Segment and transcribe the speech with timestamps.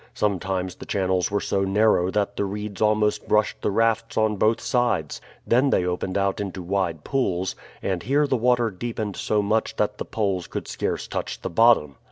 [0.15, 4.59] Sometimes the channels were so narrow that the reeds almost brushed the rafts on both
[4.59, 9.75] sides; then they opened out into wide pools, and here the water deepened so much
[9.75, 11.97] that the poles could scarce touch the bottom.